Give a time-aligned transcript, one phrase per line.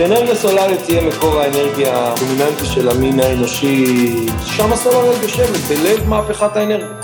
[0.00, 4.06] ספק שאנרגיה סולארית תהיה מקור האנרגיה הדומיננטי של המין האנושי,
[4.46, 7.00] שם הסולארית יושבת, בלב מהפכת האנרגיה.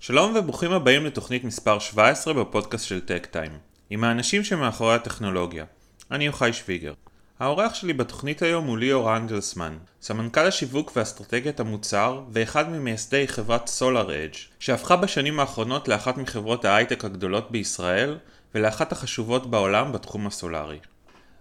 [0.00, 3.52] שלום וברוכים הבאים לתוכנית מספר 17 בפודקאסט של טק טיים,
[3.90, 5.64] עם האנשים שמאחורי הטכנולוגיה.
[6.10, 6.92] אני יוחאי שוויגר.
[7.38, 14.32] האורח שלי בתוכנית היום הוא ליאור אנגלסמן, סמנכ"ל השיווק ואסטרטגיית המוצר ואחד ממייסדי חברת אדג'
[14.58, 18.18] שהפכה בשנים האחרונות לאחת מחברות ההייטק הגדולות בישראל
[18.54, 20.78] ולאחת החשובות בעולם בתחום הסולארי.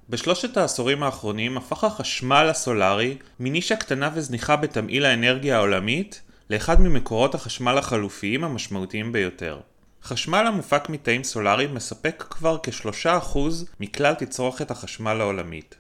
[0.09, 7.78] בשלושת העשורים האחרונים הפך החשמל הסולארי מנישה קטנה וזניחה בתמהיל האנרגיה העולמית לאחד ממקורות החשמל
[7.78, 9.59] החלופיים המשמעותיים ביותר.
[10.03, 13.38] חשמל המופק מתאים סולאריים מספק כבר כ-3%
[13.80, 15.75] מכלל תצרוכת החשמל העולמית.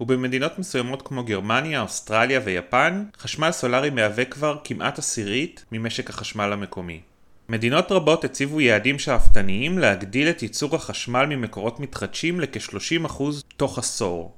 [0.00, 7.00] ובמדינות מסוימות כמו גרמניה, אוסטרליה ויפן, חשמל סולארי מהווה כבר כמעט עשירית ממשק החשמל המקומי.
[7.48, 13.22] מדינות רבות הציבו יעדים שאפתניים להגדיל את ייצור החשמל ממקורות מתחדשים לכ-30%
[13.56, 14.34] תוך עשור.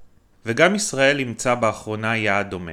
[0.47, 2.73] וגם ישראל אימצה באחרונה יעד דומה.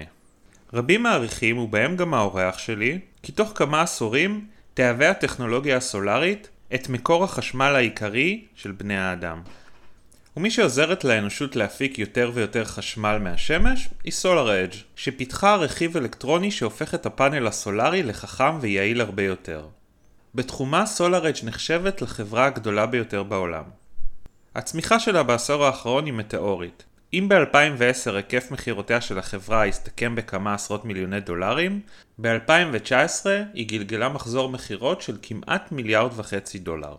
[0.73, 7.23] רבים מעריכים, ובהם גם האורח שלי, כי תוך כמה עשורים תהווה הטכנולוגיה הסולארית את מקור
[7.23, 9.41] החשמל העיקרי של בני האדם.
[10.37, 17.05] ומי שעוזרת לאנושות להפיק יותר ויותר חשמל מהשמש היא SolarEdge, שפיתחה רכיב אלקטרוני שהופך את
[17.05, 19.67] הפאנל הסולארי לחכם ויעיל הרבה יותר.
[20.35, 23.63] בתחומה SolarEdge נחשבת לחברה הגדולה ביותר בעולם.
[24.55, 26.83] הצמיחה שלה בעשור האחרון היא מטאורית.
[27.13, 31.81] אם ב-2010 היקף מכירותיה של החברה הסתכם בכמה עשרות מיליוני דולרים,
[32.21, 36.95] ב-2019 היא גלגלה מחזור מכירות של כמעט מיליארד וחצי דולר.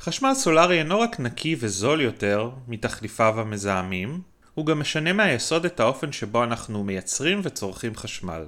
[0.00, 4.20] חשמל סולארי אינו רק נקי וזול יותר מתחליפיו המזהמים,
[4.54, 8.46] הוא גם משנה מהיסוד את האופן שבו אנחנו מייצרים וצורכים חשמל,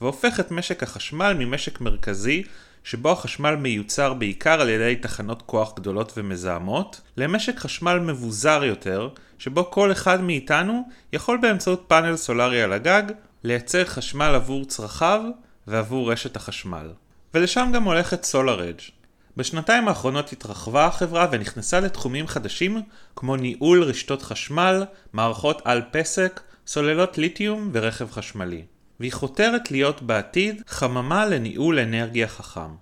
[0.00, 2.42] והופך את משק החשמל ממשק מרכזי
[2.84, 9.70] שבו החשמל מיוצר בעיקר על ידי תחנות כוח גדולות ומזהמות, למשק חשמל מבוזר יותר, שבו
[9.70, 13.02] כל אחד מאיתנו יכול באמצעות פאנל סולארי על הגג
[13.44, 15.22] לייצר חשמל עבור צרכיו
[15.66, 16.90] ועבור רשת החשמל.
[17.34, 19.03] ולשם גם הולכת SolarEdge.
[19.36, 22.82] בשנתיים האחרונות התרחבה החברה ונכנסה לתחומים חדשים
[23.16, 28.62] כמו ניהול רשתות חשמל, מערכות על פסק, סוללות ליתיום ורכב חשמלי.
[29.00, 32.74] והיא חותרת להיות בעתיד חממה לניהול אנרגיה חכם.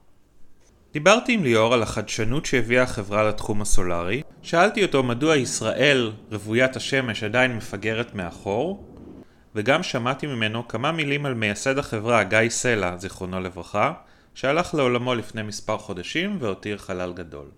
[0.93, 7.23] דיברתי עם ליאור על החדשנות שהביאה החברה לתחום הסולארי, שאלתי אותו מדוע ישראל, רוויית השמש,
[7.23, 8.89] עדיין מפגרת מאחור,
[9.55, 13.93] וגם שמעתי ממנו כמה מילים על מייסד החברה, גיא סלע, זיכרונו לברכה,
[14.35, 17.51] שהלך לעולמו לפני מספר חודשים והותיר חלל גדול.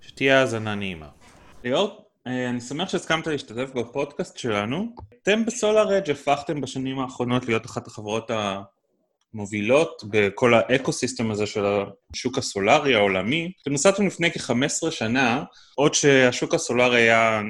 [0.00, 1.08] שתהיה האזנה נעימה.
[1.64, 4.86] ליאור, אה, אני שמח שהסכמת להשתתף בפודקאסט שלנו.
[5.22, 8.30] אתם בסולאר-אדג' הפכתם בשנים האחרונות להיות אחת החברות
[9.34, 11.64] המובילות בכל האקו-סיסטם הזה של
[12.14, 13.52] השוק הסולארי העולמי.
[13.62, 15.44] אתם נוסדתם לפני כ-15 שנה,
[15.74, 17.40] עוד שהשוק הסולארי היה,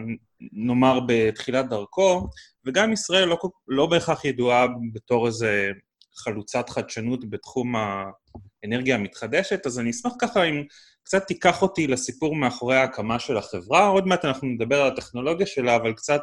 [0.53, 2.29] נאמר, בתחילת דרכו,
[2.67, 3.39] וגם ישראל לא,
[3.69, 5.71] לא בהכרח ידועה בתור איזה
[6.19, 10.65] חלוצת חדשנות בתחום האנרגיה המתחדשת, אז אני אשמח ככה אם
[11.03, 13.87] קצת תיקח אותי לסיפור מאחורי ההקמה של החברה.
[13.87, 16.21] עוד מעט אנחנו נדבר על הטכנולוגיה שלה, אבל קצת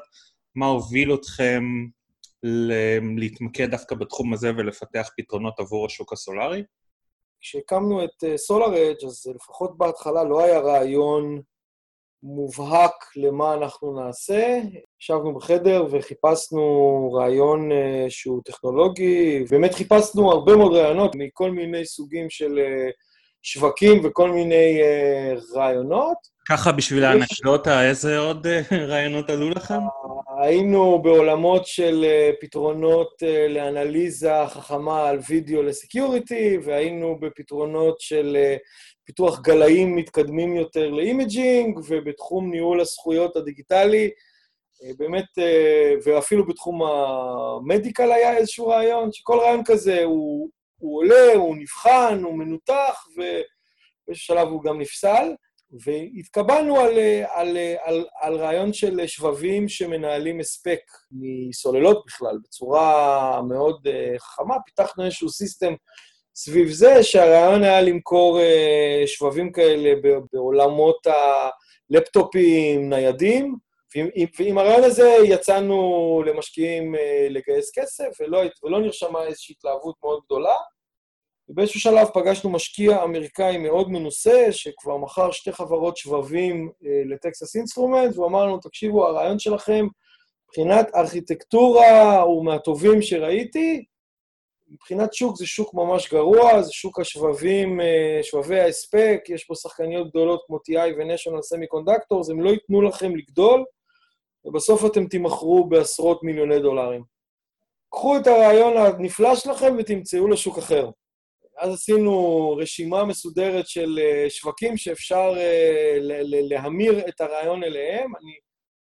[0.56, 1.64] מה הוביל אתכם
[3.18, 6.64] להתמקד דווקא בתחום הזה ולפתח פתרונות עבור השוק הסולארי?
[7.42, 11.42] כשהקמנו את SolarEdge, אה, אז לפחות בהתחלה לא היה רעיון
[12.26, 14.60] מובהק למה אנחנו נעשה.
[15.02, 17.76] ישבנו בחדר וחיפשנו רעיון uh,
[18.10, 22.92] שהוא טכנולוגי, באמת חיפשנו הרבה מאוד רעיונות מכל מיני סוגים של uh,
[23.42, 26.18] שווקים וכל מיני uh, רעיונות.
[26.50, 28.48] ככה בשביל האנקדוטה, איזה עוד
[28.90, 29.80] רעיונות עלו לכם?
[30.42, 32.06] היינו בעולמות של
[32.42, 33.08] פתרונות
[33.50, 38.38] לאנליזה חכמה על וידאו לסקיוריטי, והיינו בפתרונות של
[39.06, 44.10] פיתוח גלאים מתקדמים יותר ל imaging, ובתחום ניהול הזכויות הדיגיטלי,
[44.98, 45.26] באמת,
[46.06, 52.22] ואפילו בתחום ה medical היה איזשהו רעיון, שכל רעיון כזה הוא, הוא עולה, הוא נבחן,
[52.24, 55.34] הוא מנותח, ובאיזשהו שלב הוא גם נפסל.
[55.86, 60.80] והתקבענו על, על, על, על רעיון של שבבים שמנהלים הספק
[61.12, 63.88] מסוללות בכלל, בצורה מאוד
[64.18, 64.56] חכמה.
[64.66, 65.74] פיתחנו איזשהו system
[66.36, 68.40] סביב זה, שהרעיון היה למכור
[69.06, 69.94] שבבים כאלה
[70.34, 71.08] בעולמות
[71.90, 73.56] הלפטופים ניידים,
[74.40, 76.96] ועם הרעיון הזה יצאנו למשקיעים
[77.30, 80.56] לגייס כסף, ולא, ולא נרשמה איזושהי התלהבות מאוד גדולה.
[81.50, 86.72] ובאיזשהו שלב פגשנו משקיע אמריקאי מאוד מנוסה, שכבר מכר שתי חברות שבבים
[87.12, 89.88] לטקסס אינסטרומנט, והוא אמר לנו, תקשיבו, הרעיון שלכם
[90.48, 93.86] מבחינת ארכיטקטורה הוא מהטובים שראיתי,
[94.68, 100.10] מבחינת שוק זה שוק ממש גרוע, זה שוק השבבים, אה, שבבי ההספק, יש פה שחקניות
[100.10, 103.64] גדולות כמו TI ו-National Semiconductors, הם לא ייתנו לכם לגדול,
[104.46, 107.04] ובסוף אתם תימכרו בעשרות מיליוני דולרים.
[107.92, 110.90] קחו את הרעיון הנפלא שלכם ותמצאו לשוק אחר.
[111.60, 115.98] אז עשינו רשימה מסודרת של אה, שווקים שאפשר אה,
[116.50, 118.16] להמיר את הרעיון אליהם.
[118.16, 118.32] אני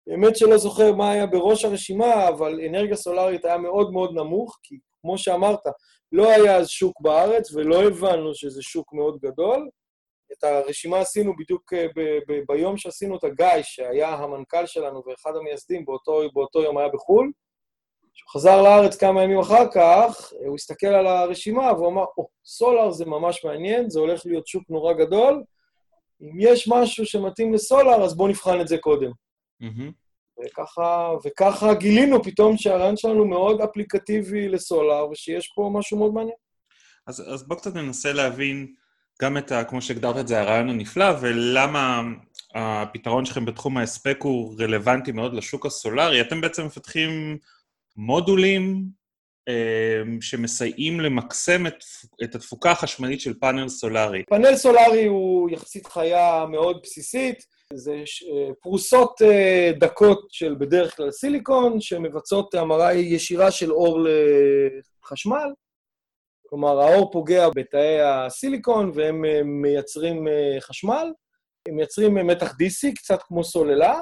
[0.07, 4.75] באמת שלא זוכר מה היה בראש הרשימה, אבל אנרגיה סולארית היה מאוד מאוד נמוך, כי
[5.07, 5.59] כמו שאמרת,
[6.12, 9.69] לא היה אז שוק בארץ ולא הבנו שזה שוק מאוד גדול.
[10.33, 15.36] את הרשימה עשינו בדיוק אה, ב- ב- ביום שעשינו את הגיא, שהיה המנכ"ל שלנו ואחד
[15.36, 17.31] המייסדים, באותו, באותו יום היה בחו"ל.
[18.13, 22.27] כשהוא חזר לארץ כמה ימים אחר כך, הוא הסתכל על הרשימה והוא אמר, או, oh,
[22.45, 25.44] סולאר זה ממש מעניין, זה הולך להיות שוק נורא גדול.
[26.21, 29.12] אם יש משהו שמתאים לסולאר, אז בואו נבחן את זה קודם.
[29.63, 30.06] Mm-hmm.
[30.45, 36.35] וככה, וככה גילינו פתאום שהרעיון שלנו מאוד אפליקטיבי לסולאר, ושיש פה משהו מאוד מעניין.
[37.07, 38.67] אז, אז בוא קצת ננסה להבין
[39.21, 39.63] גם את ה...
[39.63, 42.01] כמו שהגדרת את זה, הרעיון הנפלא, ולמה
[42.55, 46.21] הפתרון שלכם בתחום ההספק הוא רלוונטי מאוד לשוק הסולארי.
[46.21, 47.37] אתם בעצם מפתחים
[47.97, 48.85] מודולים
[50.21, 51.83] שמסייעים למקסם את,
[52.23, 54.23] את התפוקה החשמלית של פאנל סולארי.
[54.29, 57.57] פאנל סולארי הוא יחסית חיה מאוד בסיסית.
[57.73, 63.99] זה אה, פרוסות אה, דקות של בדרך כלל סיליקון, שמבצעות המרה ישירה של אור
[65.03, 65.53] לחשמל.
[66.49, 70.27] כלומר, האור פוגע בתאי הסיליקון והם אה, מייצרים
[70.59, 71.11] חשמל.
[71.67, 74.01] הם מייצרים מתח DC, קצת כמו סוללה,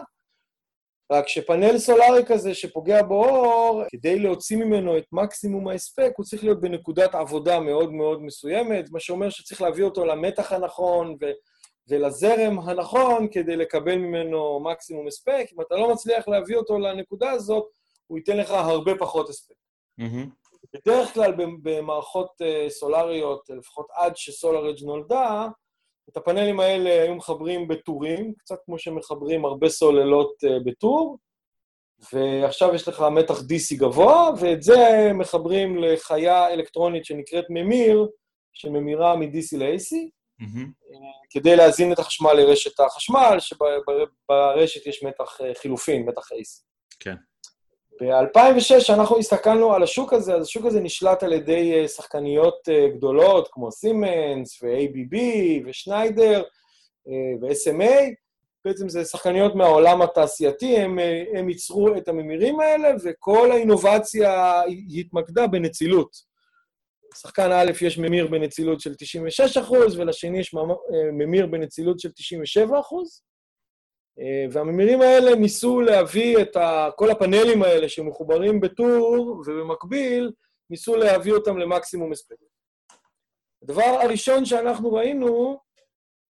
[1.11, 6.61] רק שפאנל סולארי כזה שפוגע באור, כדי להוציא ממנו את מקסימום ההספק, הוא צריך להיות
[6.61, 11.25] בנקודת עבודה מאוד מאוד מסוימת, מה שאומר שצריך להביא אותו למתח הנכון, ו...
[11.87, 15.45] ולזרם הנכון כדי לקבל ממנו מקסימום הספק.
[15.53, 17.65] אם אתה לא מצליח להביא אותו לנקודה הזאת,
[18.07, 19.55] הוא ייתן לך הרבה פחות הספק.
[20.01, 20.27] Mm-hmm.
[20.73, 25.47] בדרך כלל במערכות uh, סולריות, לפחות עד שסולארג' נולדה,
[26.09, 31.17] את הפאנלים האלה היו מחברים בטורים, קצת כמו שמחברים הרבה סוללות uh, בטור,
[32.13, 38.07] ועכשיו יש לך מתח DC גבוה, ואת זה מחברים לחיה אלקטרונית שנקראת ממיר,
[38.53, 39.95] שממירה מ-DC ל-AC,
[40.41, 40.67] mm-hmm.
[41.29, 46.63] כדי להזין את החשמל לרשת החשמל, שברשת יש מתח אה, חילופין, מתח AC.
[46.99, 47.15] כן.
[48.01, 53.47] ב-2006, אנחנו הסתכלנו על השוק הזה, אז השוק הזה נשלט על ידי אה, שחקניות גדולות
[53.51, 55.17] כמו סימנס ו-ABB
[55.65, 56.43] ושניידר
[57.41, 58.13] ו-SMA.
[58.65, 60.99] בעצם זה שחקניות מהעולם התעשייתי, הם,
[61.33, 64.61] הם ייצרו את הממירים האלה, וכל האינובציה
[64.99, 66.09] התמקדה בנצילות.
[67.13, 72.79] לשחקן א' יש ממיר בנצילות של 96 אחוז, ולשני יש אה, ממיר בנצילות של 97
[72.79, 73.21] אחוז.
[74.19, 76.57] אה, והממירים האלה ניסו להביא את.
[76.95, 80.31] כל הפאנלים האלה שמחוברים בטור ובמקביל,
[80.69, 82.35] ניסו להביא אותם למקסימום הספק.
[83.63, 85.59] הדבר הראשון שאנחנו ראינו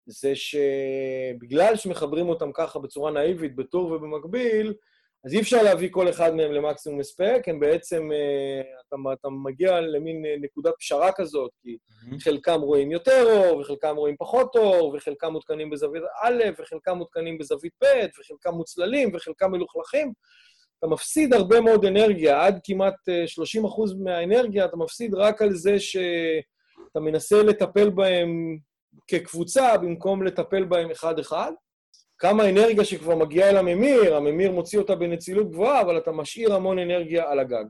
[0.08, 4.74] זה שבגלל שמחברים אותם ככה בצורה נאיבית, בטור ובמקביל,
[5.26, 9.82] אז אי אפשר להביא כל אחד מהם למקסימום הספק, הם בעצם, אה, אתה, אתה מגיע
[9.82, 12.24] למין אה, נקודת פשרה כזאת, כי mm-hmm.
[12.24, 17.74] חלקם רואים יותר אור, וחלקם רואים פחות אור, וחלקם מותקנים בזווית א', וחלקם מותקנים בזווית
[17.84, 17.88] ב',
[18.20, 20.14] וחלקם מוצללים, וחלקם מלוכלכים.
[20.80, 22.96] אתה מפסיד הרבה מאוד אנרגיה, עד כמעט
[23.28, 28.58] 30% אה, מהאנרגיה, אתה מפסיד רק על זה שאתה מנסה לטפל בהם
[29.08, 31.52] כקבוצה, במקום לטפל בהם אחד-אחד.
[32.18, 36.80] כמה אנרגיה שכבר מגיעה אל הממיר, הממיר מוציא אותה בנצילות גבוהה, אבל אתה משאיר המון
[36.80, 37.66] אנרגיה על הגג.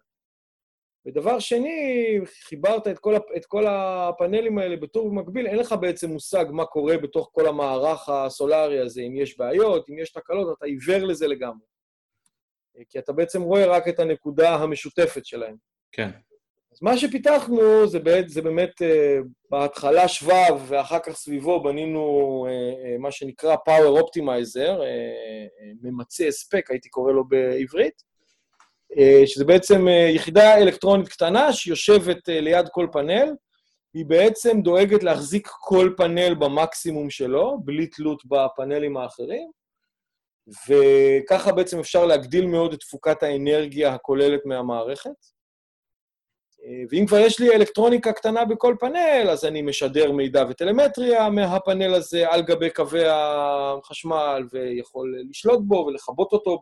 [1.07, 6.45] ודבר שני, חיברת את כל, את כל הפאנלים האלה בטור במקביל, אין לך בעצם מושג
[6.49, 11.05] מה קורה בתוך כל המערך הסולארי הזה, אם יש בעיות, אם יש תקלות, אתה עיוור
[11.05, 11.65] לזה לגמרי.
[12.89, 15.55] כי אתה בעצם רואה רק את הנקודה המשותפת שלהם.
[15.91, 16.09] כן.
[16.75, 22.49] אז מה שפיתחנו זה, באמת, זה באמת uh, בהתחלה שבב, ואחר כך סביבו בנינו uh,
[22.49, 28.03] uh, מה שנקרא Power Optimizer, uh, uh, ממצה הספק, הייתי קורא לו בעברית,
[28.93, 33.33] uh, שזה בעצם uh, יחידה אלקטרונית קטנה שיושבת uh, ליד כל פאנל,
[33.93, 39.51] היא בעצם דואגת להחזיק כל פאנל במקסימום שלו, בלי תלות בפאנלים האחרים,
[40.69, 45.34] וככה בעצם אפשר להגדיל מאוד את תפוקת האנרגיה הכוללת מהמערכת.
[46.89, 52.29] ואם כבר יש לי אלקטרוניקה קטנה בכל פאנל, אז אני משדר מידע וטלמטריה מהפאנל הזה
[52.29, 56.61] על גבי קווי החשמל, ויכול לשלוט בו ולכבות אותו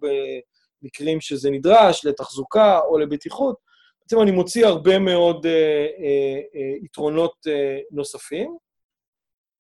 [0.82, 3.56] במקרים שזה נדרש, לתחזוקה או לבטיחות.
[4.02, 8.58] בעצם אני מוציא הרבה מאוד אה, אה, אה, יתרונות אה, נוספים.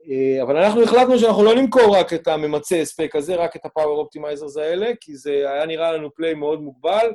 [0.09, 4.05] אה, אבל אנחנו החלטנו שאנחנו לא נמכור רק את הממצה הספק הזה, רק את ה-Power
[4.05, 7.11] Optimizers האלה, כי זה היה נראה לנו פליי מאוד מוגבל.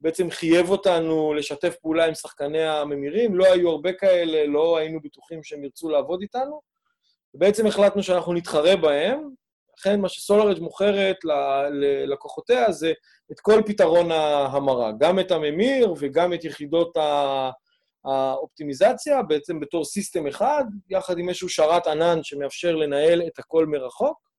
[0.00, 5.42] בעצם חייב אותנו לשתף פעולה עם שחקני הממירים, לא היו הרבה כאלה, לא היינו בטוחים
[5.42, 6.60] שהם ירצו לעבוד איתנו,
[7.34, 9.30] ובעצם החלטנו שאנחנו נתחרה בהם,
[9.78, 11.16] לכן מה שסולאר-אדג' מוכרת
[11.70, 12.92] ללקוחותיה זה
[13.32, 16.96] את כל פתרון ההמרה, גם את הממיר וגם את יחידות
[18.04, 24.30] האופטימיזציה, בעצם בתור system אחד, יחד עם איזשהו שרת ענן שמאפשר לנהל את הכל מרחוק.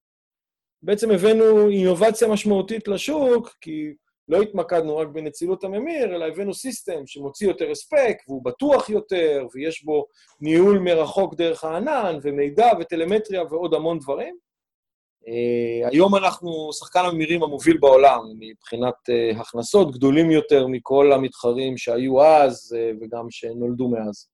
[0.83, 3.93] בעצם הבאנו אינובציה משמעותית לשוק, כי
[4.31, 9.83] לא התמקדנו רק בנצילות הממיר, אלא הבאנו system שמוציא יותר הספק, והוא בטוח יותר, ויש
[9.83, 10.05] בו
[10.41, 14.35] ניהול מרחוק דרך הענן, ומידע וטלמטריה ועוד המון דברים.
[15.25, 22.23] Uh, היום אנחנו שחקן הממירים המוביל בעולם מבחינת uh, הכנסות, גדולים יותר מכל המתחרים שהיו
[22.23, 24.27] אז uh, וגם שנולדו מאז.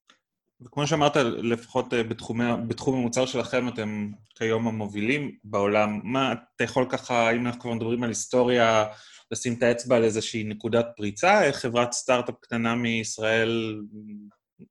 [0.61, 5.99] וכמו שאמרת, לפחות בתחומי, בתחום המוצר שלכם, אתם כיום המובילים בעולם.
[6.03, 8.85] מה, אתה יכול ככה, אם אנחנו כבר מדברים על היסטוריה,
[9.31, 11.43] לשים את האצבע על איזושהי נקודת פריצה?
[11.43, 13.81] איך חברת סטארט-אפ קטנה מישראל,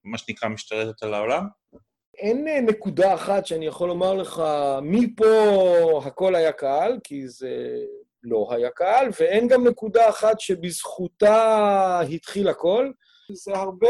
[0.05, 1.47] מה שנקרא, משתלטת על העולם?
[2.19, 4.43] אין אה, נקודה אחת שאני יכול לומר לך,
[4.83, 7.79] מפה הכל היה קל, כי זה
[8.23, 12.91] לא היה קל, ואין גם נקודה אחת שבזכותה התחיל הכל.
[13.33, 13.89] זה הרבה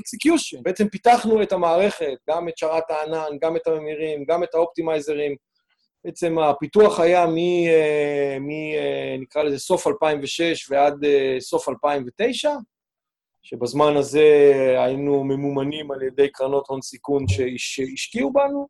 [0.00, 0.62] execution.
[0.62, 5.36] בעצם פיתחנו את המערכת, גם את שרת הענן, גם את הממירים, גם את האופטימייזרים.
[6.06, 7.36] בעצם הפיתוח היה מ...
[7.38, 11.04] אה, מ אה, נקרא לזה סוף 2006 ועד
[11.40, 12.50] סוף 2009.
[13.42, 14.24] שבזמן הזה
[14.78, 17.24] היינו ממומנים על ידי קרנות הון סיכון
[17.56, 18.66] שהשקיעו בנו,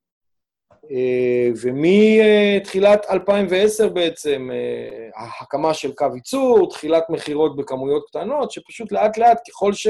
[0.90, 9.38] אה, ומתחילת 2010 בעצם, אה, הקמה של קו ייצור, תחילת מכירות בכמויות קטנות, שפשוט לאט-לאט,
[9.49, 9.87] ככל ש...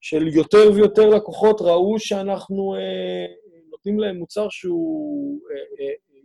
[0.00, 3.26] של יותר ויותר לקוחות ראו שאנחנו אה,
[3.70, 5.40] נותנים להם מוצר שהוא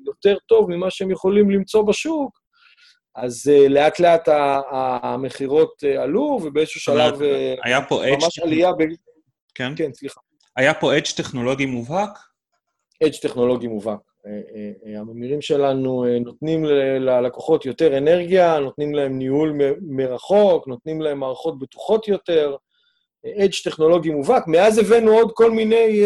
[0.05, 2.43] יותר טוב ממה שהם יכולים למצוא בשוק,
[3.15, 4.27] אז uh, לאט לאט
[4.71, 7.21] המכירות uh, עלו, ובאיזשהו שלב...
[7.63, 8.23] היה פה אדג'...
[8.23, 8.83] ממש עלייה ב...
[9.55, 9.73] כן?
[9.75, 10.21] כן, סליחה.
[10.55, 12.09] היה פה אדג' טכנולוגי מובהק?
[13.03, 13.99] אדג' טכנולוגי מובהק.
[14.97, 16.65] הממירים שלנו נותנים
[16.99, 22.55] ללקוחות יותר אנרגיה, נותנים להם ניהול מרחוק, נותנים להם מערכות בטוחות יותר.
[23.37, 24.43] אדג' טכנולוגי מובהק.
[24.47, 26.01] מאז הבאנו עוד כל מיני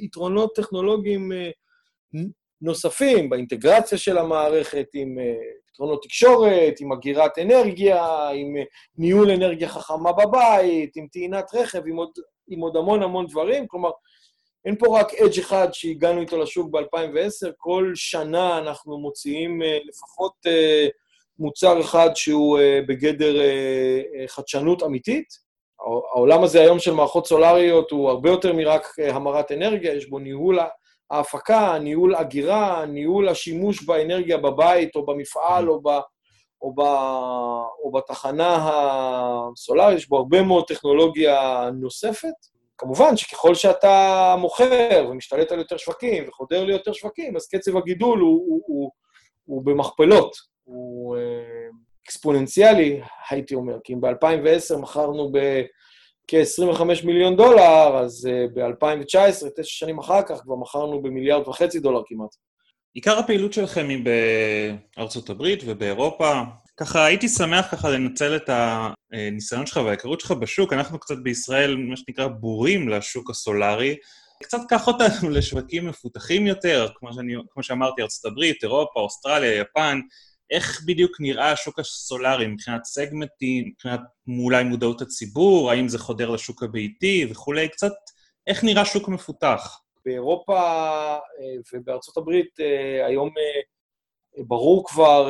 [0.00, 1.32] יתרונות טכנולוגיים
[2.62, 5.18] נוספים באינטגרציה של המערכת עם
[5.74, 8.62] פתרונות תקשורת, עם אגירת אנרגיה, עם אה,
[8.98, 12.10] ניהול אנרגיה חכמה בבית, עם טעינת רכב, עם עוד,
[12.48, 13.66] עם עוד המון המון דברים.
[13.66, 13.90] כלומר,
[14.64, 20.32] אין פה רק אדג' אחד שהגענו איתו לשוק ב-2010, כל שנה אנחנו מוציאים uh, לפחות
[21.38, 22.58] מוצר אחד שהוא
[22.88, 23.34] בגדר
[24.26, 25.26] חדשנות אמיתית.
[26.14, 30.58] העולם הזה היום של מערכות סולריות הוא הרבה יותר מרק המרת אנרגיה, יש בו ניהול
[31.14, 35.88] ההפקה, ניהול אגירה, ניהול השימוש באנרגיה בבית או במפעל או, ב,
[36.62, 36.80] או, ב,
[37.84, 38.68] או בתחנה
[39.52, 42.34] הסולארית, יש בו הרבה מאוד טכנולוגיה נוספת.
[42.78, 48.44] כמובן שככל שאתה מוכר ומשתלט על יותר שווקים וחודר ליותר שווקים, אז קצב הגידול הוא,
[48.46, 48.90] הוא, הוא,
[49.44, 51.22] הוא במכפלות, הוא אה,
[52.04, 55.62] אקספוננציאלי, הייתי אומר, כי אם ב-2010 מכרנו ב...
[56.28, 62.00] כ-25 מיליון דולר, אז uh, ב-2019, תשע שנים אחר כך, כבר מכרנו במיליארד וחצי דולר
[62.06, 62.30] כמעט.
[62.94, 64.04] עיקר הפעילות שלכם היא
[64.96, 66.42] בארצות הברית ובאירופה.
[66.76, 68.50] ככה הייתי שמח ככה לנצל את
[69.12, 70.72] הניסיון שלך וההיכרות שלך בשוק.
[70.72, 73.96] אנחנו קצת בישראל, מה שנקרא, בורים לשוק הסולארי.
[74.42, 80.00] קצת קח אותנו לשווקים מפותחים יותר, כמו, שאני, כמו שאמרתי, ארצות הברית, אירופה, אוסטרליה, יפן.
[80.50, 84.00] איך בדיוק נראה השוק הסולארי מבחינת סגמנטים, מבחינת
[84.44, 87.92] אולי מודעות הציבור, האם זה חודר לשוק הביתי וכולי, קצת
[88.46, 89.80] איך נראה שוק מפותח?
[90.06, 93.60] באירופה אה, ובארצות הברית אה, היום אה,
[94.46, 95.28] ברור כבר,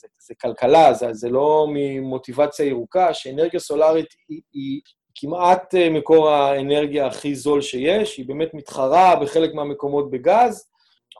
[0.00, 4.80] זה, זה כלכלה, זה, זה לא ממוטיבציה ירוקה, שאנרגיה סולארית היא, היא
[5.14, 10.68] כמעט מקור האנרגיה הכי זול שיש, היא באמת מתחרה בחלק מהמקומות בגז,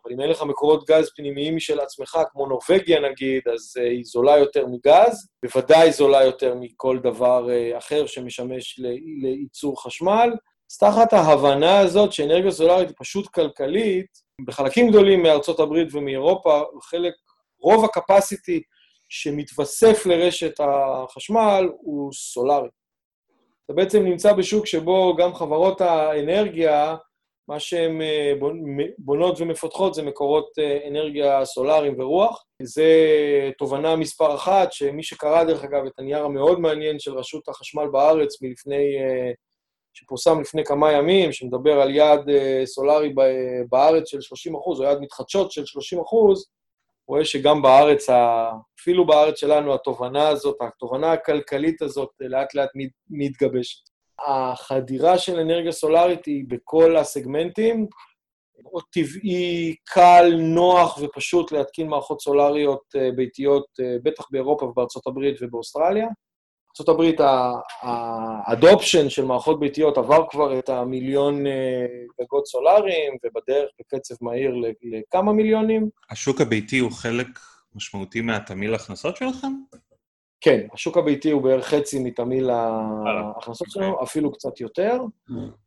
[0.04, 4.04] אבל אם אין לך מקורות גז פנימיים משל עצמך, כמו נורבגיה נגיד, אז uh, היא
[4.04, 8.80] זולה יותר מגז, בוודאי זולה יותר מכל דבר uh, אחר שמשמש
[9.22, 10.30] לייצור חשמל.
[10.72, 14.06] אז תחת ההבנה הזאת שאנרגיה סולארית היא פשוט כלכלית,
[14.46, 17.14] בחלקים גדולים מארצות הברית ומאירופה, חלק,
[17.60, 18.62] רוב הקפסיטי
[19.08, 22.68] שמתווסף לרשת החשמל הוא סולארי.
[23.64, 26.96] אתה בעצם נמצא בשוק שבו גם חברות האנרגיה
[27.48, 28.32] מה שהן אה,
[28.98, 32.44] בונות ומפתחות זה מקורות אה, אנרגיה סולאריים ורוח.
[32.62, 32.90] זה
[33.58, 38.42] תובנה מספר אחת, שמי שקרא, דרך אגב, את הנייר המאוד מעניין של רשות החשמל בארץ
[38.42, 39.32] מלפני, אה,
[39.92, 42.30] שפורסם לפני כמה ימים, שמדבר על יעד
[42.64, 43.14] סולארי
[43.68, 46.46] בארץ של 30 אחוז, או יעד מתחדשות של 30 אחוז,
[47.08, 48.06] רואה שגם בארץ,
[48.80, 52.70] אפילו בארץ שלנו, התובנה הזאת, התובנה הכלכלית הזאת, לאט לאט
[53.10, 53.93] מתגבשת.
[54.26, 57.86] החדירה של אנרגיה סולארית היא בכל הסגמנטים,
[58.62, 65.36] מאוד טבעי, קל, נוח ופשוט להתקין מערכות סולריות אה, ביתיות, אה, בטח באירופה ובארצות הברית
[65.40, 66.06] ובאוסטרליה.
[66.86, 67.14] בארה"ב
[67.82, 71.86] האדופשן של מערכות ביתיות עבר כבר את המיליון אה,
[72.20, 75.88] גגות סולאריים, ובדרך בקצב מהיר לכמה מיליונים.
[76.10, 77.26] השוק הביתי הוא חלק
[77.74, 79.52] משמעותי מהתמהיל ההכנסות שלכם?
[80.44, 84.04] כן, השוק הביתי הוא בערך חצי מתמהיל ההכנסות שלנו, אוקיי.
[84.04, 85.00] אפילו קצת יותר.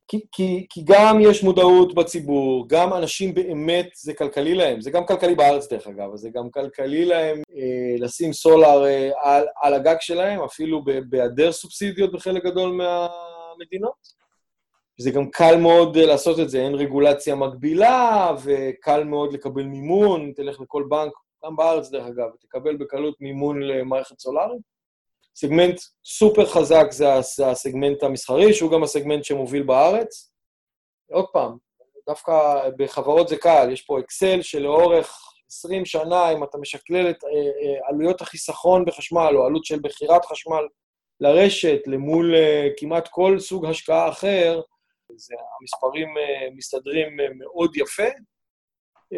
[0.08, 5.06] כי, כי, כי גם יש מודעות בציבור, גם אנשים באמת, זה כלכלי להם, זה גם
[5.06, 9.96] כלכלי בארץ דרך אגב, זה גם כלכלי להם אה, לשים סולאר אה, על, על הגג
[10.00, 14.18] שלהם, אפילו בהיעדר סובסידיות בחלק גדול מהמדינות.
[15.00, 20.32] זה גם קל מאוד אה, לעשות את זה, אין רגולציה מקבילה, וקל מאוד לקבל מימון,
[20.36, 21.14] תלך לכל בנק,
[21.48, 24.62] גם בארץ דרך אגב, ותקבל בקלות מימון למערכת סולארית.
[25.36, 30.32] סגמנט סופר חזק זה הסגמנט המסחרי, שהוא גם הסגמנט שמוביל בארץ.
[31.12, 31.58] עוד פעם,
[32.08, 32.34] דווקא
[32.78, 37.90] בחברות זה קל, יש פה אקסל שלאורך 20 שנה, אם אתה משקלל את אה, אה,
[37.90, 40.68] עלויות החיסכון בחשמל, או עלות של מכירת חשמל
[41.20, 44.62] לרשת, למול אה, כמעט כל סוג השקעה אחר,
[45.16, 46.08] זה, המספרים
[46.56, 48.08] מסתדרים מאוד יפה.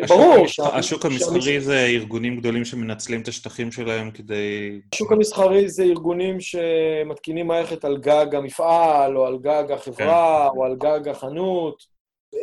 [0.08, 0.46] ברור.
[0.74, 4.80] השוק המסחרי זה ארגונים גדולים שמנצלים את השטחים שלהם כדי...
[4.94, 10.58] השוק המסחרי זה ארגונים שמתקינים מערכת על גג המפעל, או על גג החברה, כן.
[10.58, 11.84] או על גג החנות.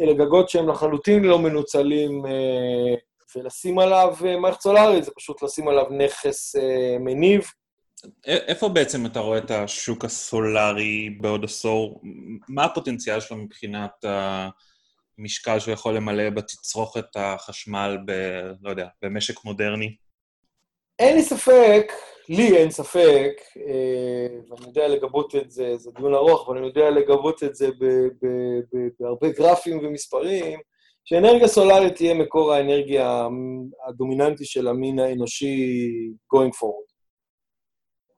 [0.00, 2.94] אלה גגות שהם לחלוטין לא מנוצלים, אה,
[3.36, 7.44] ולשים עליו אה, מערכת סולארית זה פשוט לשים עליו נכס אה, מניב.
[8.26, 12.00] איפה בעצם אתה רואה את השוק הסולארי בעוד עשור?
[12.48, 14.48] מה הפוטנציאל שלו מבחינת ה...
[15.18, 18.12] משקל שהוא יכול למלא בתצרוכת החשמל ב...
[18.62, 19.96] לא יודע, במשק מודרני?
[20.98, 21.92] אין לי ספק,
[22.28, 26.90] לי אין ספק, אה, ואני יודע לגבות את זה, זה דיון ארוך, אבל אני יודע
[26.90, 27.68] לגבות את זה
[29.00, 30.58] בהרבה גרפים ומספרים,
[31.04, 33.28] שאנרגיה סולארית תהיה מקור האנרגיה
[33.88, 35.56] הדומיננטי של המין האנושי
[36.34, 36.85] going forward.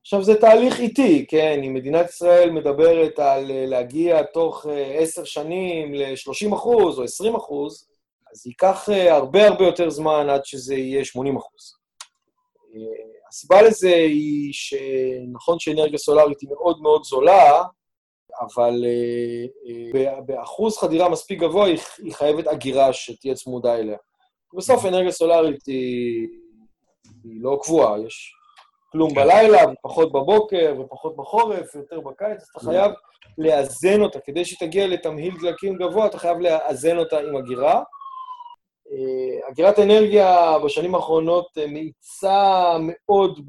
[0.08, 1.60] עכשיו, זה תהליך איטי, כן?
[1.64, 7.34] אם מדינת ישראל מדברת על אה, להגיע תוך אה, עשר שנים ל-30 אחוז או 20
[7.34, 7.88] אחוז,
[8.32, 11.74] אז ייקח אה, הרבה הרבה יותר זמן עד שזה יהיה 80 אחוז.
[13.28, 17.62] הסיבה לזה היא שנכון שאנרגיה סולארית היא מאוד מאוד זולה,
[18.40, 18.84] אבל
[20.26, 21.66] באחוז חדירה מספיק גבוה
[21.98, 23.96] היא חייבת אגירה שתהיה צמודה אליה.
[24.56, 26.28] בסוף אנרגיה סולארית היא,
[27.24, 28.37] היא לא קבועה, יש
[28.92, 29.16] כלום כן.
[29.16, 32.92] בלילה, ופחות בבוקר, ופחות בחורף, ויותר בקיץ, אז אתה חייב
[33.38, 34.20] לאזן אותה.
[34.20, 37.82] כדי שתגיע לתמהיל דלקים גבוה, אתה חייב לאזן אותה עם אגירה.
[38.92, 43.40] אה, אגירת אנרגיה בשנים האחרונות אה, מאיצה מאוד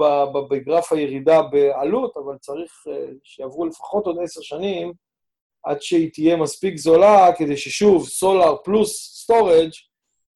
[0.50, 4.94] בגרף הירידה בעלות, אבל צריך אה, שיעברו לפחות עוד עשר שנים
[5.64, 9.72] עד שהיא תהיה מספיק זולה, כדי ששוב, solar plus storage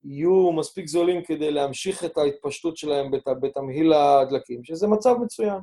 [0.03, 5.59] יהיו מספיק זולים כדי להמשיך את ההתפשטות שלהם בת, בתמהיל הדלקים, שזה מצב מצוין.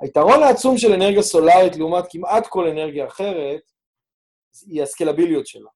[0.00, 3.60] היתרון העצום של אנרגיה סולארית לעומת כמעט כל אנרגיה אחרת,
[4.66, 5.70] היא הסקלביליות שלה.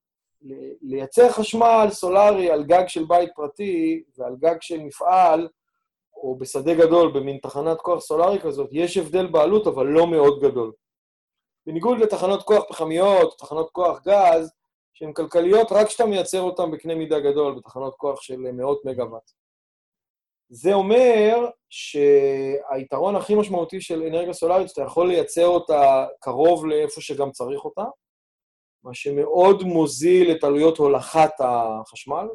[0.82, 5.48] לייצר חשמל סולארי על גג של בית פרטי ועל גג של מפעל,
[6.16, 10.72] או בשדה גדול, במין תחנת כוח סולארי כזאת, יש הבדל בעלות, אבל לא מאוד גדול.
[11.66, 14.52] בניגוד לתחנות כוח פחמיות, תחנות כוח גז,
[15.02, 19.30] שהן כלכליות רק כשאתה מייצר אותן בקנה מידה גדול, בתחנות כוח של מאות מגוואט.
[20.48, 27.30] זה אומר שהיתרון הכי משמעותי של אנרגיה סולארית, שאתה יכול לייצר אותה קרוב לאיפה שגם
[27.30, 27.84] צריך אותה,
[28.84, 32.26] מה שמאוד מוזיל את עלויות הולכת החשמל.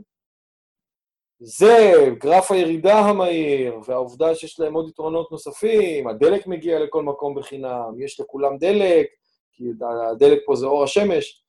[1.39, 7.93] זה גרף הירידה המהיר, והעובדה שיש להם עוד יתרונות נוספים, הדלק מגיע לכל מקום בחינם,
[7.97, 9.07] יש לכולם דלק,
[9.53, 9.63] כי
[10.11, 11.46] הדלק פה זה אור השמש,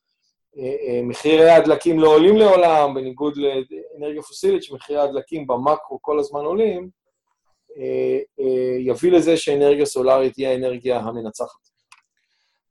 [1.02, 6.90] מחירי הדלקים לא עולים לעולם, בניגוד לאנרגיה פוסילית, שמחירי הדלקים במקרו כל הזמן עולים,
[7.78, 8.18] אה,
[8.78, 11.68] יביא לזה שאנרגיה סולארית תהיה האנרגיה המנצחת.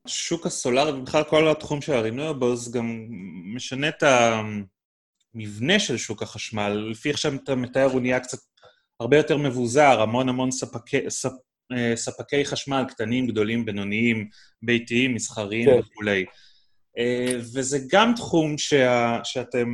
[0.07, 3.07] שוק הסולארי, ובכלל כל התחום של הרינויבוס, גם
[3.55, 6.87] משנה את המבנה של שוק החשמל.
[6.91, 8.37] לפי איך שאתה מתאר, הוא נהיה קצת
[8.99, 11.31] הרבה יותר מבוזר, המון המון ספקי, ספ,
[11.95, 14.29] ספקי חשמל, קטנים, גדולים, בינוניים,
[14.61, 15.79] ביתיים, מסחריים כן.
[15.79, 16.25] וכולי.
[16.97, 19.67] אה, וזה גם תחום שה, שאתם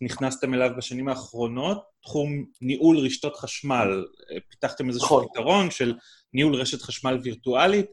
[0.00, 4.04] נכנסתם אליו בשנים האחרונות, תחום ניהול רשתות חשמל.
[4.32, 5.26] אה, פיתחתם איזשהו נכון.
[5.32, 5.94] פתרון של
[6.34, 7.86] ניהול רשת חשמל וירטואלית.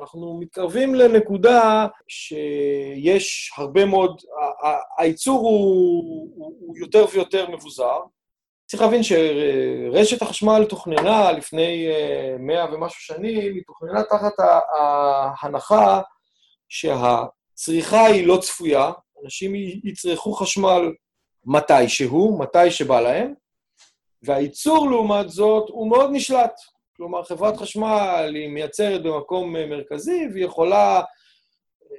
[0.00, 4.20] אנחנו מתקרבים לנקודה שיש הרבה מאוד,
[4.98, 7.98] הייצור הוא, הוא, הוא יותר ויותר מבוזר,
[8.66, 11.86] צריך להבין שרשת החשמל תוכננה לפני
[12.38, 14.32] מאה ומשהו שנים, היא תוכננה תחת
[14.78, 16.00] ההנחה
[17.60, 18.92] שהצריכה היא לא צפויה,
[19.24, 20.92] אנשים יצרכו חשמל
[21.44, 23.34] מתישהו, מתי שבא להם,
[24.22, 26.52] והייצור, לעומת זאת, הוא מאוד נשלט.
[26.96, 31.02] כלומר, חברת חשמל היא מייצרת במקום מרכזי, והיא יכולה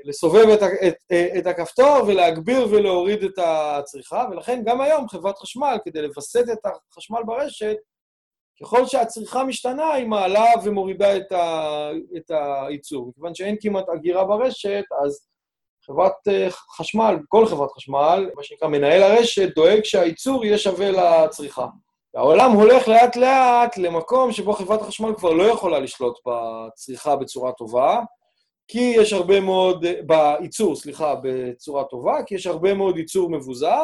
[0.04, 6.02] לסובב את, את, את הכפתור ולהגביר ולהוריד את הצריכה, ולכן גם היום חברת חשמל, כדי
[6.02, 7.76] לווסת את החשמל ברשת,
[8.62, 13.10] ככל שהצריכה משתנה, היא מעלה ומורידה את, ה, את הייצור.
[13.10, 15.31] מכיוון שאין כמעט אגירה ברשת, אז
[15.92, 16.14] חברת
[16.78, 21.68] חשמל, כל חברת חשמל, מה שנקרא מנהל הרשת, דואג שהייצור יהיה שווה לצריכה.
[22.14, 28.00] והעולם הולך לאט-לאט למקום שבו חברת החשמל כבר לא יכולה לשלוט בצריכה בצורה טובה,
[28.68, 33.84] כי יש הרבה מאוד, בייצור, סליחה, בצורה טובה, כי יש הרבה מאוד ייצור מבוזר,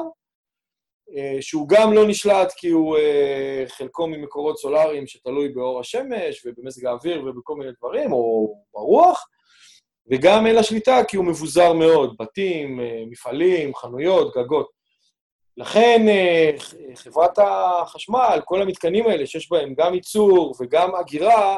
[1.15, 6.85] אה, שהוא גם לא נשלט כי הוא אה, חלקו ממקורות סולאריים שתלוי באור השמש ובמזג
[6.85, 9.27] האוויר ובכל מיני דברים, או ברוח,
[10.11, 14.77] וגם אין לה שליטה כי הוא מבוזר מאוד, בתים, אה, מפעלים, חנויות, גגות.
[15.57, 16.05] לכן
[16.95, 21.57] חברת החשמל, כל המתקנים האלה שיש בהם גם ייצור וגם אגירה,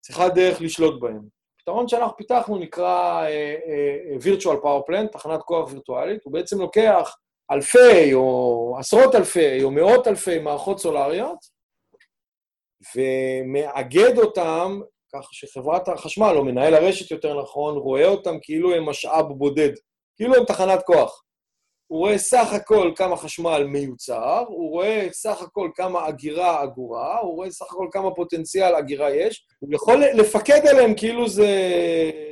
[0.00, 1.38] צריכה דרך לשלוט בהם.
[1.68, 7.16] הפתרון שאנחנו פיתחנו נקרא uh, virtual power plant, תחנת כוח וירטואלית, הוא בעצם לוקח
[7.50, 11.38] אלפי או עשרות אלפי או מאות אלפי מערכות סולריות
[12.96, 14.80] ומאגד אותם
[15.14, 19.72] כך שחברת החשמל, או מנהל הרשת יותר נכון, רואה אותם כאילו הם משאב בודד,
[20.16, 21.22] כאילו הם תחנת כוח.
[21.90, 27.34] הוא רואה סך הכל כמה חשמל מיוצר, הוא רואה סך הכל כמה אגירה אגורה, הוא
[27.34, 31.50] רואה סך הכל כמה פוטנציאל אגירה יש, הוא יכול לפקד עליהם כאילו זה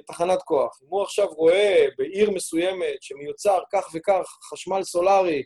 [0.06, 0.78] תחנת כוח.
[0.82, 5.42] אם הוא עכשיו רואה בעיר מסוימת שמיוצר כך וכך חשמל סולארי,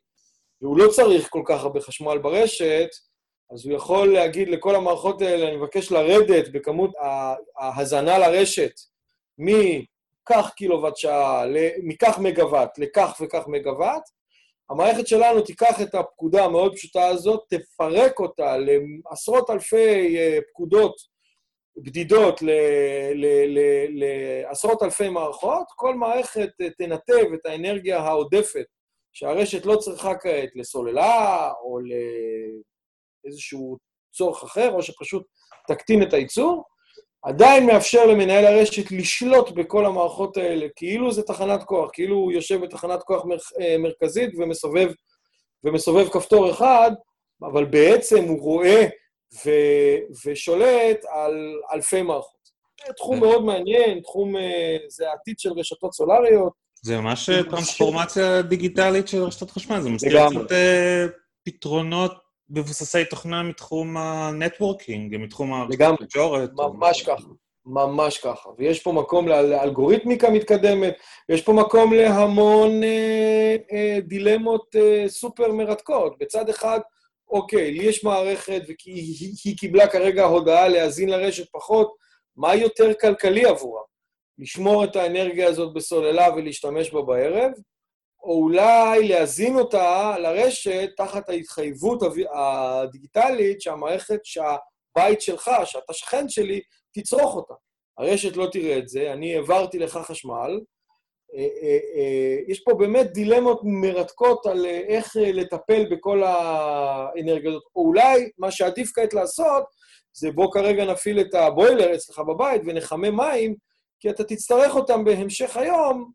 [0.62, 2.88] והוא לא צריך כל כך הרבה חשמל ברשת,
[3.53, 6.91] אז הוא יכול להגיד לכל המערכות האלה, אני מבקש לרדת בכמות
[7.59, 8.73] ההזנה לרשת
[9.41, 9.49] מ...
[10.29, 11.45] כך קילוואט שעה,
[11.83, 14.03] מכך מגוואט לכך וכך מגוואט,
[14.71, 20.95] המערכת שלנו תיקח את הפקודה המאוד פשוטה הזאת, תפרק אותה לעשרות אלפי אה, פקודות
[21.77, 22.41] בדידות
[23.89, 28.67] לעשרות אלפי מערכות, כל מערכת אה, תנתב את האנרגיה העודפת
[29.13, 31.79] שהרשת לא צריכה כעת לסוללה או
[33.25, 33.77] לאיזשהו
[34.13, 35.23] צורך אחר, או שפשוט
[35.69, 36.65] תקטין את הייצור,
[37.23, 42.61] עדיין מאפשר למנהל הרשת לשלוט בכל המערכות האלה, כאילו זה תחנת כוח, כאילו הוא יושב
[42.61, 44.91] בתחנת כוח מר, אה, מרכזית ומסובב,
[45.65, 46.91] ומסובב כפתור אחד,
[47.43, 48.87] אבל בעצם הוא רואה
[49.47, 49.51] ו,
[50.27, 52.41] ושולט על אלפי מערכות.
[52.87, 53.21] זה תחום כן.
[53.21, 56.53] מאוד מעניין, תחום, אה, זה העתיד של רשתות סולריות.
[56.83, 61.07] זה ממש טרנספורמציה דיגיטלית של רשתות חשמל, זה מזכיר קצת אה,
[61.45, 62.13] פתרונות
[62.51, 66.51] מבוססי תוכנה מתחום ה networking, מתחום התקשורת.
[66.55, 67.29] ממש ככה,
[67.67, 68.51] ממש ככה.
[68.59, 70.95] ויש פה מקום לאלגוריתמיקה מתקדמת,
[71.29, 76.19] ויש פה מקום להמון אה, אה, דילמות אה, סופר מרתקות.
[76.19, 76.81] בצד אחד,
[77.29, 81.95] אוקיי, לי יש מערכת והיא היא קיבלה כרגע הודעה להאזין לרשת פחות,
[82.37, 83.83] מה יותר כלכלי עבורה?
[84.39, 87.51] לשמור את האנרגיה הזאת בסוללה ולהשתמש בה בערב,
[88.23, 92.03] או אולי להזין אותה לרשת תחת ההתחייבות
[92.35, 96.61] הדיגיטלית שהמערכת, שהבית שלך, שאתה שכן שלי,
[96.95, 97.55] תצרוך אותה.
[97.99, 100.61] הרשת לא תראה את זה, אני העברתי לך חשמל.
[101.37, 107.63] אה, אה, אה, יש פה באמת דילמות מרתקות על איך לטפל בכל האנרגיה הזאת.
[107.77, 109.65] או אולי מה שעדיף כעת לעשות,
[110.13, 113.55] זה בוא כרגע נפעיל את הבוילר אצלך בבית ונחמם מים,
[114.01, 116.11] כי אתה תצטרך אותם בהמשך היום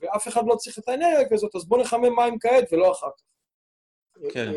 [0.00, 4.32] ואף אחד לא צריך את האנרגיה כזאת, אז בואו נחמם מים כעת ולא אחר כך.
[4.32, 4.52] כן.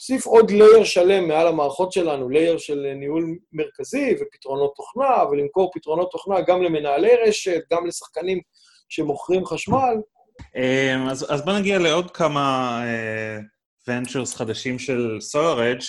[0.00, 6.10] נוסיף עוד לייר שלם מעל המערכות שלנו, לייר של ניהול מרכזי ופתרונות תוכנה, ולמכור פתרונות
[6.10, 8.40] תוכנה גם למנהלי רשת, גם לשחקנים
[8.88, 9.94] שמוכרים חשמל.
[10.56, 12.82] אמ, אז, אז בוא נגיע לעוד כמה
[13.88, 15.84] ונצ'רס uh, חדשים של SolarEdge.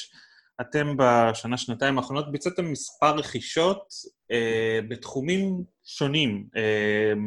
[0.62, 3.88] אתם בשנה, שנתיים האחרונות ביצעתם מספר רכישות
[4.32, 6.46] uh, בתחומים שונים.
[6.56, 7.20] Uh,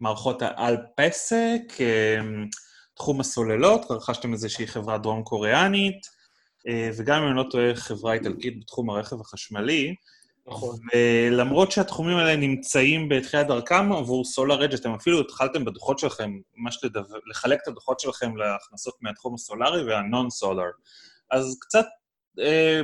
[0.00, 2.46] מערכות על פסק, אמ,
[2.94, 6.06] תחום הסוללות, רכשתם איזושהי חברה דרום-קוריאנית,
[6.68, 9.94] אה, וגם אם אני לא טועה, חברה איטלקית בתחום הרכב החשמלי.
[10.46, 10.78] נכון.
[10.94, 16.84] ולמרות שהתחומים האלה נמצאים בתחילת דרכם עבור סולאר אדג', אתם אפילו התחלתם בדוחות שלכם, ממש
[16.84, 17.00] לדו...
[17.30, 20.70] לחלק את הדוחות שלכם להכנסות מהתחום הסולארי והנון סולאר.
[21.30, 21.86] אז קצת
[22.40, 22.80] אה,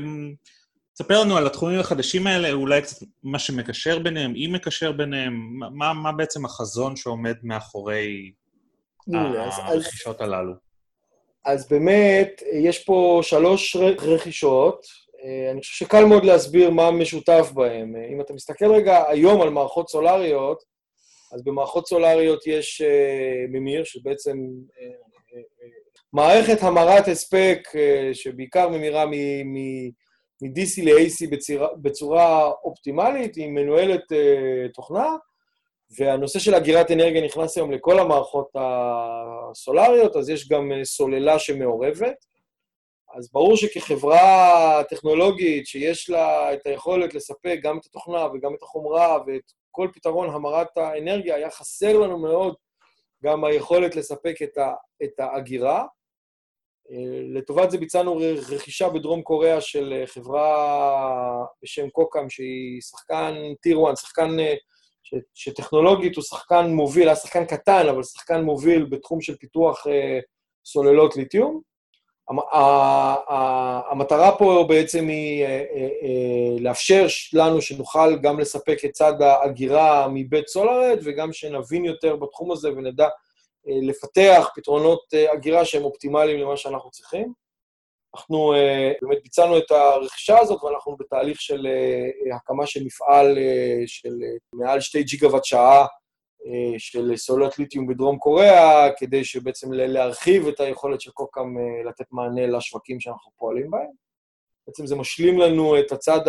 [1.02, 5.92] ספר לנו על התחומים החדשים האלה, אולי קצת מה שמקשר ביניהם, אם מקשר ביניהם, מה,
[5.92, 8.32] מה בעצם החזון שעומד מאחורי
[9.12, 10.52] הרכישות הללו?
[11.44, 14.86] אז באמת, יש פה שלוש רכישות.
[15.52, 17.94] אני חושב שקל מאוד להסביר מה משותף בהן.
[18.12, 20.62] אם אתה מסתכל רגע היום על מערכות סולריות,
[21.32, 22.82] אז במערכות סולריות יש
[23.48, 24.38] ממיר, שבעצם
[26.12, 27.68] מערכת המרת הספק,
[28.12, 29.06] שבעיקר ממירה
[30.42, 34.12] מ-DC ל-AC בצורה, בצורה אופטימלית, היא מנוהלת
[34.74, 35.16] תוכנה,
[35.98, 42.14] והנושא של אגירת אנרגיה נכנס היום לכל המערכות הסולריות, אז יש גם סוללה שמעורבת.
[43.14, 49.18] אז ברור שכחברה טכנולוגית שיש לה את היכולת לספק גם את התוכנה וגם את החומרה
[49.26, 52.54] ואת כל פתרון המרת האנרגיה, היה חסר לנו מאוד
[53.24, 55.86] גם היכולת לספק את, ה, את האגירה.
[57.34, 64.36] לטובת זה ביצענו רכישה בדרום קוריאה של חברה בשם קוקאם, שהיא שחקן טיר 1, שחקן
[65.02, 70.18] ש, שטכנולוגית הוא שחקן מוביל, היה שחקן קטן, אבל שחקן מוביל בתחום של פיתוח אה,
[70.64, 71.60] סוללות ליתיום.
[73.90, 80.08] המטרה פה בעצם היא אה, אה, אה, לאפשר לנו שנוכל גם לספק את צד ההגירה
[80.14, 83.10] מבית סולארד, וגם שנבין יותר בתחום הזה ונדע אה,
[83.66, 87.32] לפתח פתרונות אה, הגירה שהם אופטימליים למה שאנחנו צריכים.
[88.14, 91.66] אנחנו uh, באמת ביצענו את הרכישה הזאת, ואנחנו בתהליך של
[92.36, 93.38] הקמה של מפעל
[93.86, 94.10] של
[94.54, 95.86] מעל שתי ג'יגוואט שעה
[96.78, 101.56] של סוללות ליתיום בדרום קוריאה, כדי שבעצם להרחיב את היכולת של קוקאם
[101.88, 103.90] לתת מענה לשווקים שאנחנו פועלים בהם.
[104.66, 106.20] בעצם זה משלים לנו את הצד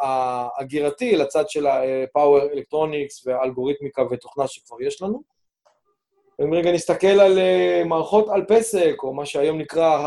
[0.00, 5.31] ההגירתי לצד של ה-Power Electronics והאלגוריתמיקה ותוכנה שכבר יש לנו.
[6.40, 9.98] אם רגע נסתכל על uh, מערכות אל פסק, או מה שהיום נקרא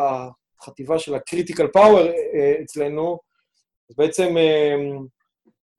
[0.61, 3.19] החטיבה של ה-critical power אה, אצלנו,
[3.89, 4.75] אז בעצם אה,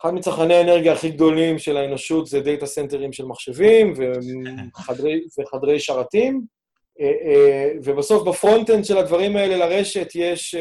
[0.00, 6.42] אחד מצרכני האנרגיה הכי גדולים של האנושות זה דאטה סנטרים של מחשבים וחדרי, וחדרי שרתים,
[7.00, 10.54] אה, ובסוף ב front-end של הדברים האלה לרשת יש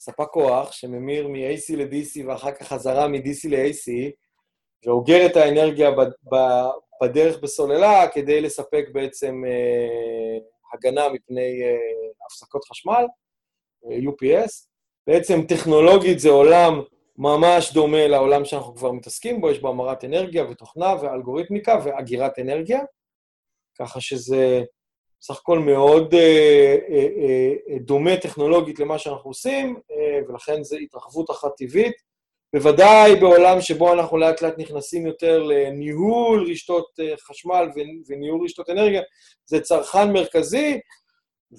[0.00, 4.10] ספק כוח שממיר מ-AC ל-DC ואחר כך חזרה מ-DC ל-AC,
[4.86, 5.90] ואוגר את האנרגיה
[7.02, 9.42] בדרך בסוללה כדי לספק בעצם
[10.74, 13.04] הגנה מפני uh, הפסקות חשמל,
[13.84, 14.66] אה, UPS.
[15.06, 16.80] בעצם טכנולוגית זה עולם
[17.18, 22.80] ממש דומה לעולם שאנחנו כבר מתעסקים בו, יש בו המרת אנרגיה ותוכנה ואלגוריתמיקה ואגירת אנרגיה,
[23.78, 24.62] ככה שזה
[25.22, 29.94] סך הכל מאוד uh, uh, uh, דומה טכנולוגית למה שאנחנו עושים, uh,
[30.28, 32.13] ולכן זו התרחבות אחת טבעית.
[32.54, 37.68] בוודאי בעולם שבו אנחנו לאט לאט נכנסים יותר לניהול רשתות אה, חשמל
[38.08, 39.02] וניהול רשתות אנרגיה,
[39.46, 40.80] זה צרכן מרכזי,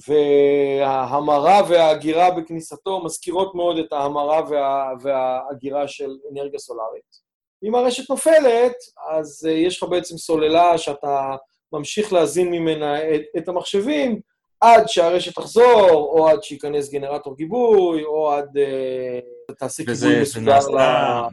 [0.08, 7.26] וההמרה וההגירה בכניסתו מזכירות מאוד את ההמרה וה, וההגירה של אנרגיה סולארית.
[7.64, 8.76] אם הרשת נופלת,
[9.12, 11.36] אז אה, יש לך בעצם סוללה שאתה
[11.74, 14.20] ממשיך להזין ממנה את, את המחשבים,
[14.62, 20.80] עד שהרשת תחזור, או עד שייכנס גנרטור גיבוי, או עד uh, תעשה גיבוי מסודר ל...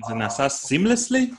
[0.08, 1.30] זה נעשה סימלסלי?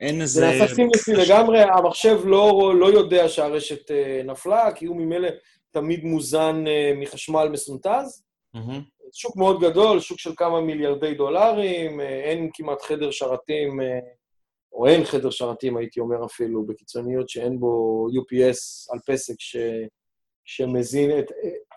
[0.00, 0.40] אין איזה...
[0.40, 5.28] זה נעשה סימלסלי לגמרי, המחשב לא, לא יודע שהרשת uh, נפלה, כי הוא ממילא
[5.70, 8.24] תמיד מוזן uh, מחשמל מסונטז.
[8.56, 8.80] Mm-hmm.
[9.12, 13.84] שוק מאוד גדול, שוק של כמה מיליארדי דולרים, uh, אין כמעט חדר שרתים, uh,
[14.72, 19.56] או אין חדר שרתים, הייתי אומר אפילו, בקיצוניות שאין בו UPS על פסק ש...
[20.48, 21.32] שמזין את,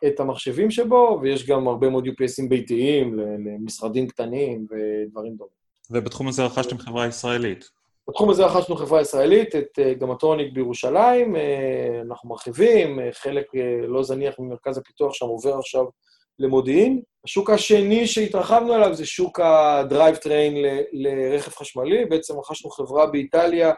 [0.07, 5.61] את המחשבים שבו, ויש גם הרבה מאוד UPSים ביתיים למשרדים קטנים ודברים דומים.
[5.91, 7.69] ובתחום הזה רכשתם חברה ישראלית.
[8.07, 13.45] בתחום הזה רכשנו חברה ישראלית, את אה, גמטרוניק בירושלים, אה, אנחנו מרחיבים, אה, חלק
[13.87, 15.85] לא זניח ממרכז הפיתוח שם עובר עכשיו
[16.39, 17.01] למודיעין.
[17.25, 20.53] השוק השני שהתרחבנו אליו זה שוק ה drive train
[20.91, 23.71] לרכב חשמלי, בעצם רכשנו חברה באיטליה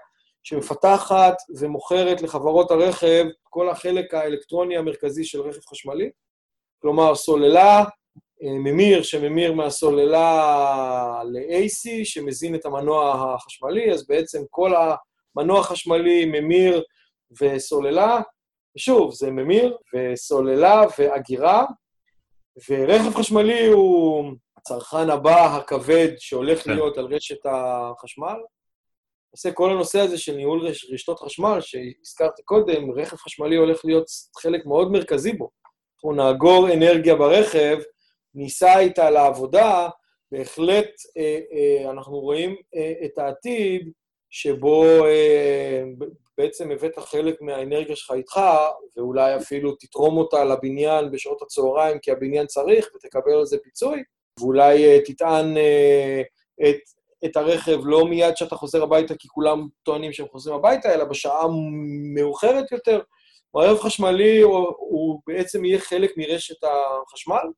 [0.43, 6.10] שמפתחת ומוכרת לחברות הרכב כל החלק האלקטרוני המרכזי של רכב חשמלי,
[6.82, 7.84] כלומר סוללה,
[8.43, 14.73] אה, ממיר שממיר מהסוללה ל-AC, שמזין את המנוע החשמלי, אז בעצם כל
[15.36, 16.84] המנוע החשמלי, ממיר
[17.41, 18.21] וסוללה,
[18.75, 21.65] ושוב, זה ממיר וסוללה ואגירה,
[22.69, 26.71] ורכב חשמלי הוא הצרכן הבא הכבד שהולך כן.
[26.71, 28.38] להיות על רשת החשמל.
[29.34, 34.06] עושה כל הנושא הזה של ניהול רש, רשתות חשמל, שהזכרתי קודם, רכב חשמלי הולך להיות
[34.41, 35.50] חלק מאוד מרכזי בו.
[35.96, 37.78] אנחנו נאגור אנרגיה ברכב,
[38.36, 39.89] ניסע איתה לעבודה,
[40.32, 43.91] בהחלט אה, אה, אנחנו רואים אה, את העתיד
[44.30, 45.84] שבו אה,
[46.38, 48.39] בעצם הבאת חלק מהאנרגיה שלך איתך,
[48.98, 54.04] ואולי אפילו תתרום אותה לבניין בשעות הצהריים, כי הבניין צריך, ותקבל על זה פיצוי,
[54.39, 56.22] ואולי אה, תטען אה,
[56.69, 56.82] את
[57.25, 61.47] את הרכב לא מיד כשאתה חוזר הביתה, כי כולם טוענים שהם חוזרים הביתה, אלא בשעה
[62.15, 63.01] מאוחרת יותר,
[63.55, 67.51] רכב חשמלי הוא, הוא בעצם יהיה חלק מרשת החשמל.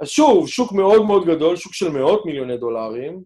[0.00, 3.22] אז שוב, שוק מאוד מאוד גדול, שוק של מאות מיליוני דולרים,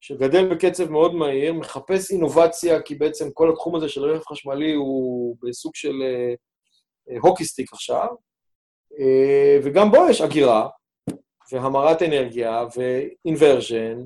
[0.00, 5.36] שגדל בקצב מאוד מהיר, מחפש אינובציה, כי בעצם כל התחום הזה של רכב חשמלי הוא
[5.42, 6.34] בסוג של אה,
[7.22, 8.08] hockey stick עכשיו,
[9.00, 10.68] אה, וגם בו יש אגירה,
[11.52, 13.98] והמרת אנרגיה, ו inversion,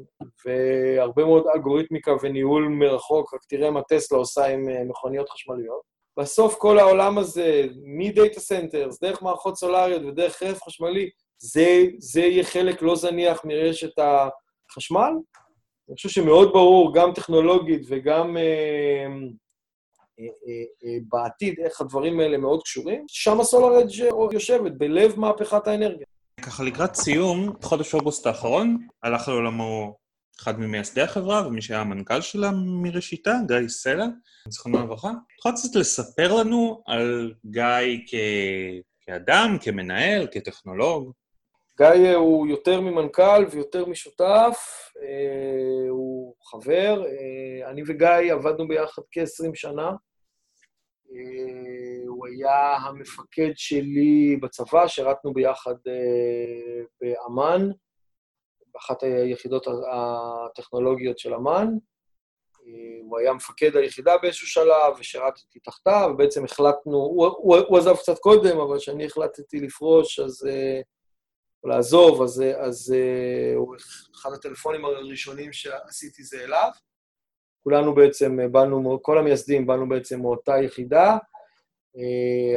[0.46, 5.90] והרבה מאוד אלגוריתמיקה וניהול מרחוק, רק תראה מה טסלה עושה עם אה, מכוניות חשמליות.
[6.18, 12.20] בסוף כל העולם הזה, מ data centers, דרך מערכות סולריות ודרך רכב חשמלי, זה, זה
[12.20, 15.12] יהיה חלק לא זניח מרשת החשמל.
[15.88, 18.42] אני חושב שמאוד ברור, גם טכנולוגית וגם אה,
[20.20, 23.05] אה, אה, אה, בעתיד, איך הדברים האלה מאוד קשורים.
[23.09, 26.07] שם הסולר אדג' יושבת, בלב מהפכת האנרגיה.
[26.42, 29.96] ככה לקראת סיום, חודש אוגוסט האחרון, הלך לעולמו
[30.40, 32.50] אחד ממייסדי החברה ומי שהיה המנכ"ל שלה
[32.83, 34.07] מראשיתה, גיא סלע,
[34.48, 35.11] זכרונו לברכה.
[35.38, 38.14] יכול קצת לספר לנו על גיא כ...
[39.00, 41.12] כאדם, כמנהל, כטכנולוג?
[41.79, 44.59] גיא הוא יותר ממנכ"ל ויותר משותף,
[45.03, 47.05] אה, הוא חבר.
[47.05, 49.90] אה, אני וגיא עבדנו ביחד כ-20 שנה.
[51.12, 55.74] אה, הוא היה המפקד שלי בצבא, שירתנו ביחד
[57.00, 57.70] באמ"ן,
[58.66, 61.68] באחת היחידות הטכנולוגיות של אמ"ן.
[63.02, 68.18] הוא היה מפקד היחידה באיזשהו שלב, ושירתתי תחתיו, ובעצם החלטנו, הוא, הוא, הוא עזב קצת
[68.18, 70.48] קודם, אבל כשאני החלטתי לפרוש, אז...
[71.64, 72.94] או לעזוב, אז, אז
[73.56, 73.76] הוא
[74.20, 76.70] אחד הטלפונים הראשונים שעשיתי זה אליו.
[77.62, 81.18] כולנו בעצם באנו, כל המייסדים באנו בעצם מאותה יחידה.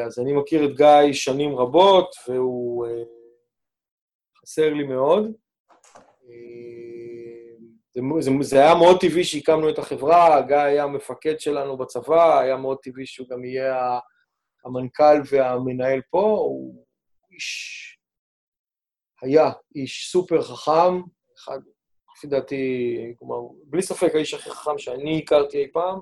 [0.06, 2.88] אז אני מכיר את גיא שנים רבות, והוא
[4.42, 5.32] חסר לי מאוד.
[7.96, 12.58] זה, זה, זה היה מאוד טבעי שהקמנו את החברה, גיא היה המפקד שלנו בצבא, היה
[12.58, 14.00] מאוד טבעי שהוא גם יהיה
[14.66, 16.86] המנכ"ל והמנהל פה, הוא
[17.32, 17.80] איש
[19.22, 21.02] היה איש סופר חכם,
[21.38, 21.60] אחד,
[22.18, 26.00] לפי דעתי, כלומר, בלי ספק האיש הכי חכם שאני הכרתי אי פעם,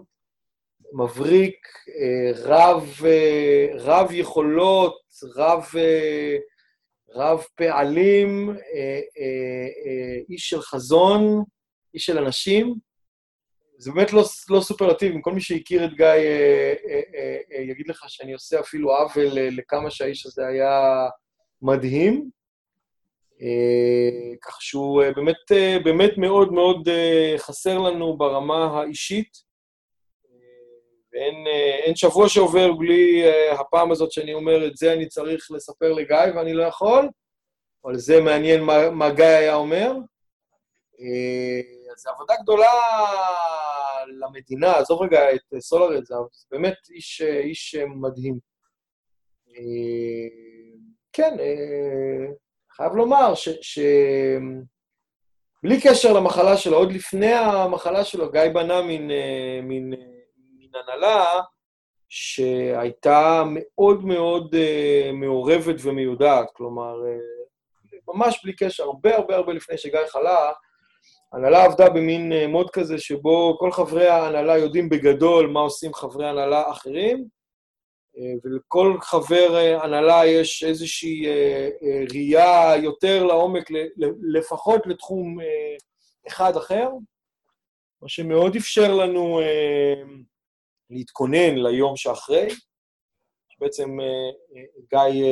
[0.93, 1.67] מבריק,
[1.99, 5.01] אה, רב, אה, רב יכולות,
[5.35, 6.37] רב, אה,
[7.15, 8.55] רב פעלים,
[10.29, 11.43] איש של חזון,
[11.93, 12.75] איש של אנשים.
[13.77, 16.05] זה באמת לא, לא סופרלטיב, אם כל מי שהכיר את גיא
[17.69, 21.05] יגיד לך שאני עושה אפילו עוול לכמה שהאיש הזה היה
[21.61, 22.29] מדהים.
[24.41, 25.51] כך שהוא באמת,
[25.83, 26.89] באמת מאוד מאוד
[27.37, 29.50] חסר לנו ברמה האישית,
[31.13, 36.53] ואין שבוע שעובר בלי הפעם הזאת שאני אומר, את זה אני צריך לספר לגיא ואני
[36.53, 37.09] לא יכול,
[37.85, 39.91] אבל זה מעניין מה, מה גיא היה אומר.
[41.91, 42.73] אז זו עבודה גדולה
[44.19, 46.15] למדינה, עזוב רגע את סולארד, זה
[46.51, 48.39] באמת איש, איש מדהים.
[51.13, 51.37] כן,
[52.71, 53.49] חייב לומר ש...
[53.61, 53.79] ש...
[55.63, 59.11] בלי קשר למחלה שלו, עוד לפני המחלה שלו, גיא בנה אה, מין,
[59.63, 59.93] מין
[60.75, 61.41] הנהלה
[62.09, 66.47] שהייתה מאוד מאוד uh, מעורבת ומיודעת.
[66.53, 70.51] כלומר, uh, ממש בלי קשר, הרבה הרבה הרבה לפני שגיא חלה,
[71.33, 76.27] ההנהלה עבדה במין uh, מוד כזה שבו כל חברי ההנהלה יודעים בגדול מה עושים חברי
[76.27, 77.27] הנהלה אחרים,
[78.17, 81.69] אה, ולכל חבר אה, הנהלה יש איזושהי אה,
[82.09, 83.69] ראייה יותר לעומק,
[84.33, 85.37] לפחות לתחום
[86.27, 86.89] אחד אחר,
[88.01, 89.39] מה שמאוד אפשר לנו
[90.91, 92.47] להתכונן ליום שאחרי.
[93.59, 93.97] בעצם
[94.89, 95.25] גיא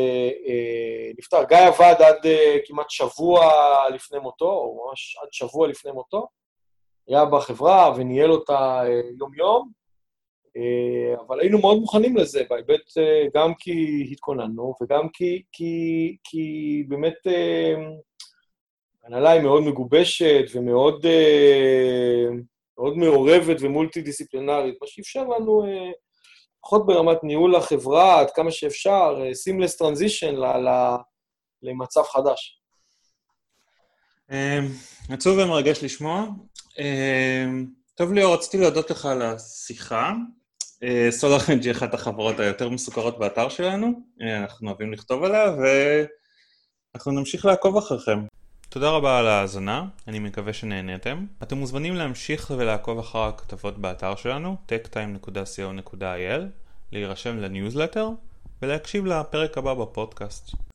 [1.17, 1.43] נפטר.
[1.43, 2.25] גיא עבד עד
[2.65, 3.51] כמעט שבוע
[3.93, 6.27] לפני מותו, או ממש עד שבוע לפני מותו.
[7.07, 8.83] היה בחברה וניהל אותה
[9.19, 9.71] יום-יום.
[10.57, 16.83] אה, אבל היינו מאוד מוכנים לזה, בהיבט אה, גם כי התכוננו וגם כי, כי, כי
[16.87, 17.17] באמת
[19.03, 21.05] ההנהלה היא מאוד מגובשת ומאוד
[22.80, 25.63] מאוד מעורבת ומולטי-דיסציפלינרית, מה שאפשר לנו,
[26.60, 30.36] לפחות ברמת ניהול החברה, עד כמה שאפשר, seamless transition
[31.63, 32.62] למצב חדש.
[35.10, 36.25] עצוב ומרגש לשמוע.
[37.96, 40.13] טוב ליאור, רציתי להודות לך על השיחה.
[41.10, 43.88] סולארנג' היא אחת החברות היותר מסוכרות באתר שלנו,
[44.21, 45.46] אה, אנחנו אוהבים לכתוב עליה,
[46.94, 48.19] ואנחנו נמשיך לעקוב אחריכם.
[48.71, 51.25] תודה רבה על ההאזנה, אני מקווה שנהניתם.
[51.43, 56.41] אתם מוזמנים להמשיך ולעקוב אחר הכתבות באתר שלנו, techtime.co.il,
[56.91, 58.09] להירשם לניוזלטר
[58.61, 60.51] ולהקשיב לפרק הבא בפודקאסט.